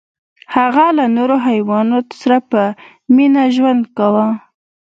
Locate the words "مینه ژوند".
3.15-3.81